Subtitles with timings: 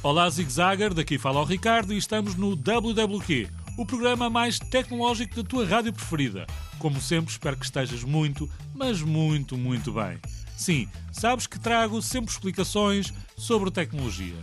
[0.00, 5.42] Olá, Zigzagger, daqui fala o Ricardo e estamos no WWQ, o programa mais tecnológico da
[5.42, 6.46] tua rádio preferida.
[6.78, 10.16] Como sempre, espero que estejas muito, mas muito, muito bem.
[10.56, 14.36] Sim, sabes que trago sempre explicações sobre tecnologia.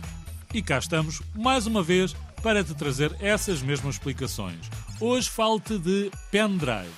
[0.52, 4.70] E cá estamos, mais uma vez, para te trazer essas mesmas explicações.
[5.00, 6.92] Hoje falo-te de pendrive.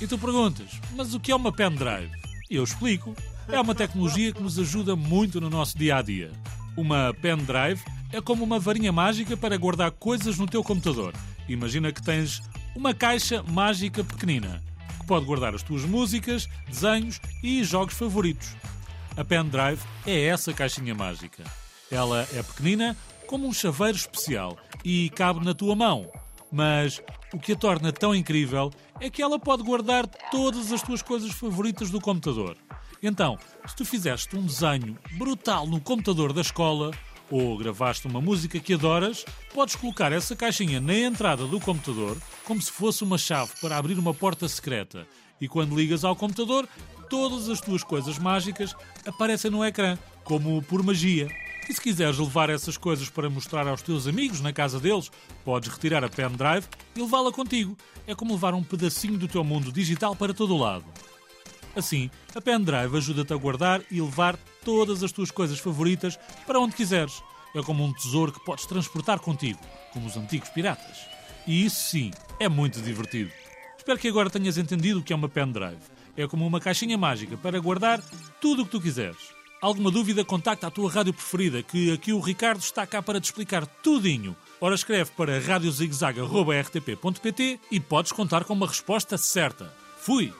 [0.00, 2.10] E tu perguntas, mas o que é uma pendrive?
[2.50, 3.14] Eu explico.
[3.48, 6.30] É uma tecnologia que nos ajuda muito no nosso dia a dia.
[6.76, 11.14] Uma pendrive é como uma varinha mágica para guardar coisas no teu computador.
[11.48, 12.42] Imagina que tens
[12.74, 14.62] uma caixa mágica pequenina
[15.02, 18.56] que pode guardar as tuas músicas, desenhos e jogos favoritos.
[19.16, 21.42] A pendrive é essa caixinha mágica.
[21.90, 26.10] Ela é pequenina, como um chaveiro especial, e cabe na tua mão.
[26.50, 31.02] Mas o que a torna tão incrível é que ela pode guardar todas as tuas
[31.02, 32.56] coisas favoritas do computador.
[33.02, 36.92] Então, se tu fizeste um desenho brutal no computador da escola
[37.30, 42.60] ou gravaste uma música que adoras, podes colocar essa caixinha na entrada do computador como
[42.60, 45.06] se fosse uma chave para abrir uma porta secreta.
[45.40, 46.68] E quando ligas ao computador,
[47.08, 51.28] todas as tuas coisas mágicas aparecem no ecrã, como por magia.
[51.68, 55.10] E se quiseres levar essas coisas para mostrar aos teus amigos na casa deles,
[55.44, 57.76] podes retirar a pendrive e levá-la contigo.
[58.06, 60.84] É como levar um pedacinho do teu mundo digital para todo o lado.
[61.74, 66.74] Assim, a pendrive ajuda-te a guardar e levar todas as tuas coisas favoritas para onde
[66.74, 67.22] quiseres.
[67.54, 69.60] É como um tesouro que podes transportar contigo,
[69.92, 71.06] como os antigos piratas.
[71.46, 72.10] E isso sim,
[72.40, 73.30] é muito divertido.
[73.76, 75.80] Espero que agora tenhas entendido o que é uma pendrive.
[76.16, 78.02] É como uma caixinha mágica para guardar
[78.40, 79.41] tudo o que tu quiseres.
[79.62, 83.26] Alguma dúvida, contacta a tua rádio preferida, que aqui o Ricardo está cá para te
[83.26, 84.34] explicar tudinho.
[84.60, 89.72] Ora, escreve para radiozigzag.rtp.pt e podes contar com uma resposta certa.
[89.98, 90.32] Fui!